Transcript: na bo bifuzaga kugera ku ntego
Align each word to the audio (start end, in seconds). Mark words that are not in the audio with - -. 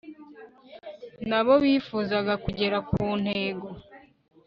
na 1.29 1.39
bo 1.45 1.53
bifuzaga 1.63 2.33
kugera 2.43 2.77
ku 2.89 3.01
ntego 3.21 3.67